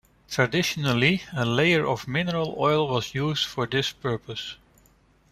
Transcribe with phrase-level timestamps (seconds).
[0.27, 4.55] Traditionally, a layer of mineral oil was used for this purpose.